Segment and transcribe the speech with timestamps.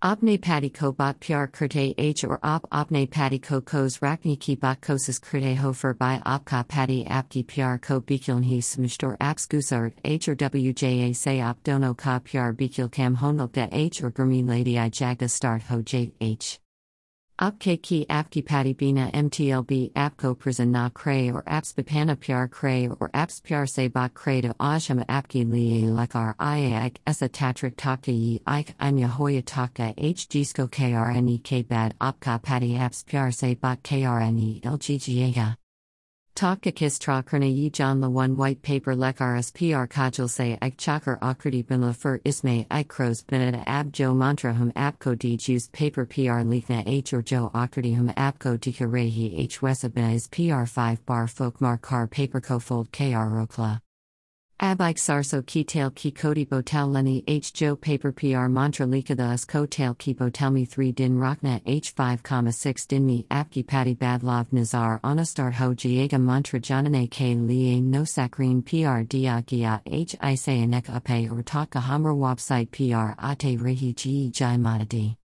[0.00, 4.54] Opne pati ko bot pr krite h or op opne pati ko kos rakni ki
[4.54, 9.94] bot kosis krite hofer by opka pati apki pr ko bikiln hi smstor apps gusart
[10.04, 14.46] h or wja say op dono ka pr bikil kam honok de h or gurmi
[14.46, 16.60] lady i jagda start ho j h.
[17.40, 22.88] Upk ki apki pati bina mtlb apko prison na kray or apps bipana pyar kray
[22.98, 28.10] or apps pyar se bot kray to ashama apki li lekar iaik esa tatrik taka
[28.10, 33.84] yi ik imya hoya taka hgsko krne k bad opka pati apps pyar se bot
[33.84, 35.54] krne lgga.
[36.38, 41.18] Taka kistra krna yi john la one white paper lekaras pr kajal se ik chakar
[41.18, 43.24] akriti bin la fur isme ik crows
[43.66, 48.10] ab jo mantra hum apko dij used paper pr likna h or jo akriti hum
[48.10, 53.26] apko dika rehi h wesa is pr 5 bar folk markar paper ko fold kr
[53.34, 53.80] rokla.
[54.60, 59.94] Abike sarso ki kodi botal leni h jo paper pr mantra likada as ko tail
[59.94, 65.52] ki botal me 3 din rakna h 5,6 din me apki pati badlov nazar onastar
[65.52, 70.92] ho jiega mantra janane k liye no sakrin pr dia gia h i say anek
[70.92, 75.14] ape or taka hammer website pr ate rehi ji jai madadi.